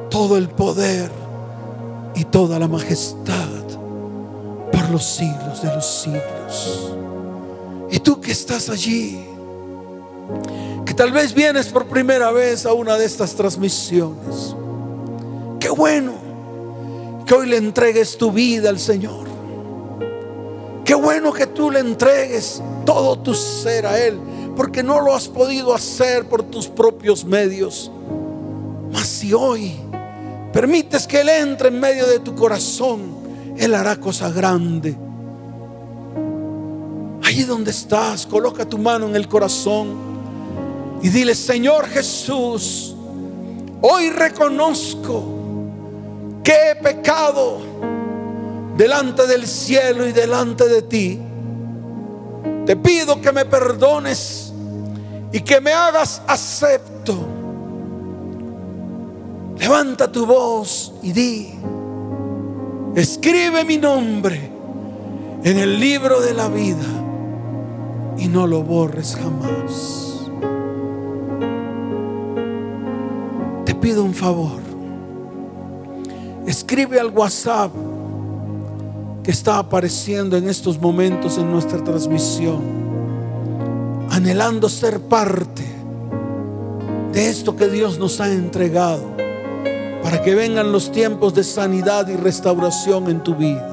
[0.09, 1.09] todo el poder
[2.15, 3.47] y toda la majestad
[4.71, 6.93] por los siglos de los siglos.
[7.89, 9.25] Y tú que estás allí,
[10.85, 14.55] que tal vez vienes por primera vez a una de estas transmisiones,
[15.59, 16.20] qué bueno
[17.33, 19.27] hoy le entregues tu vida al Señor.
[20.85, 24.19] Qué bueno que tú le entregues todo tu ser a Él,
[24.55, 27.91] porque no lo has podido hacer por tus propios medios.
[28.91, 29.73] Mas si hoy
[30.51, 33.01] permites que Él entre en medio de tu corazón,
[33.57, 34.97] Él hará cosa grande.
[37.23, 40.11] Allí donde estás, coloca tu mano en el corazón
[41.01, 42.95] y dile, Señor Jesús,
[43.81, 45.40] hoy reconozco
[46.43, 47.59] que he pecado
[48.77, 51.21] delante del cielo y delante de ti.
[52.65, 54.53] Te pido que me perdones
[55.31, 57.15] y que me hagas acepto.
[59.57, 61.53] Levanta tu voz y di,
[62.95, 64.51] Escribe mi nombre
[65.43, 66.87] en el libro de la vida
[68.17, 70.29] y no lo borres jamás.
[73.65, 74.60] Te pido un favor.
[76.45, 77.71] Escribe al WhatsApp
[79.23, 82.61] que está apareciendo en estos momentos en nuestra transmisión,
[84.09, 85.63] anhelando ser parte
[87.13, 89.03] de esto que Dios nos ha entregado,
[90.01, 93.67] para que vengan los tiempos de sanidad y restauración en tu vida.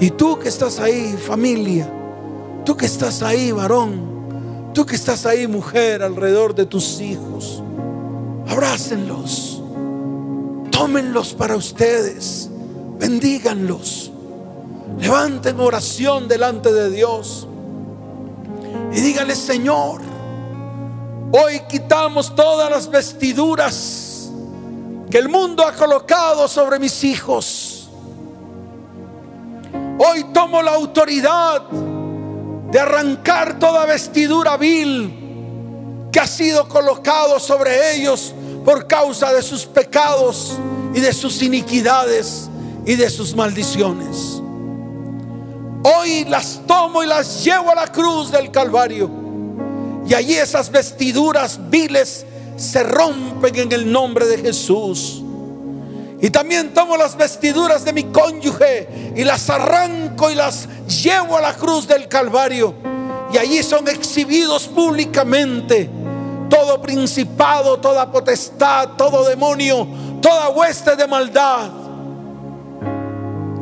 [0.00, 1.90] Y tú que estás ahí, familia,
[2.64, 7.62] tú que estás ahí, varón, tú que estás ahí, mujer, alrededor de tus hijos,
[8.46, 9.49] abrácenlos,
[10.80, 12.48] tómenlos para ustedes
[12.98, 14.10] bendíganlos.
[14.98, 17.46] Levanten oración delante de Dios.
[18.90, 20.00] Y díganle, Señor,
[21.32, 24.30] hoy quitamos todas las vestiduras
[25.10, 27.90] que el mundo ha colocado sobre mis hijos.
[29.98, 31.60] Hoy tomo la autoridad
[32.70, 39.64] de arrancar toda vestidura vil que ha sido colocado sobre ellos por causa de sus
[39.64, 40.56] pecados
[40.94, 42.48] y de sus iniquidades
[42.84, 44.40] y de sus maldiciones.
[45.82, 49.10] Hoy las tomo y las llevo a la cruz del Calvario.
[50.06, 55.22] Y allí esas vestiduras viles se rompen en el nombre de Jesús.
[56.20, 60.68] Y también tomo las vestiduras de mi cónyuge y las arranco y las
[61.02, 62.74] llevo a la cruz del Calvario.
[63.32, 65.88] Y allí son exhibidos públicamente
[66.50, 69.86] todo principado, toda potestad, todo demonio,
[70.20, 71.70] toda hueste de maldad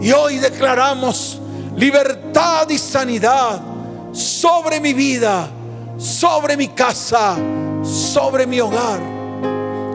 [0.00, 1.40] y hoy declaramos
[1.76, 3.60] libertad y sanidad
[4.12, 5.48] sobre mi vida,
[5.96, 7.36] sobre mi casa,
[7.82, 9.00] sobre mi hogar.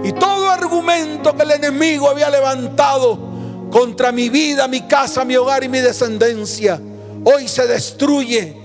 [0.04, 3.18] Y todo argumento que el enemigo había levantado
[3.72, 6.80] contra mi vida, mi casa, mi hogar y mi descendencia,
[7.24, 8.58] hoy se destruye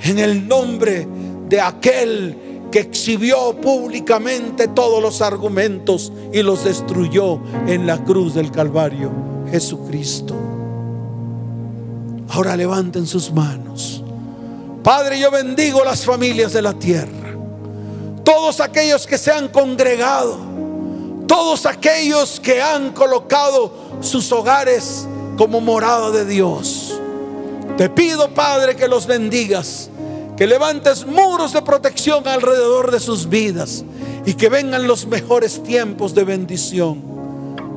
[0.00, 1.06] en el nombre
[1.48, 2.43] de aquel
[2.74, 9.12] que exhibió públicamente todos los argumentos y los destruyó en la cruz del Calvario,
[9.48, 10.34] Jesucristo.
[12.30, 14.02] Ahora levanten sus manos.
[14.82, 17.36] Padre, yo bendigo las familias de la tierra.
[18.24, 20.36] Todos aquellos que se han congregado.
[21.28, 25.06] Todos aquellos que han colocado sus hogares
[25.38, 27.00] como morada de Dios.
[27.76, 29.90] Te pido, Padre, que los bendigas.
[30.36, 33.84] Que levantes muros de protección alrededor de sus vidas.
[34.26, 37.14] Y que vengan los mejores tiempos de bendición.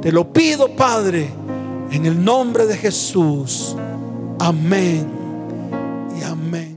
[0.01, 1.29] Te lo pido, Padre,
[1.91, 3.75] en el nombre de Jesús.
[4.39, 5.07] Amén
[6.19, 6.76] y amén.